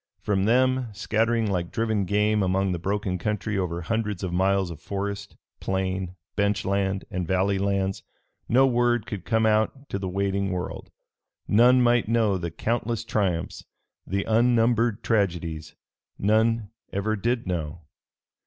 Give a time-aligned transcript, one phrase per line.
[0.19, 4.81] From them, scattering like driven game among the broken country over hundreds of miles of
[4.81, 8.01] forest, plain, bench land and valley lands,
[8.49, 10.89] no word could come out to the waiting world.
[11.47, 13.63] None might know the countless triumphs,
[14.07, 15.75] the unnumbered tragedies
[16.17, 17.81] none ever did know.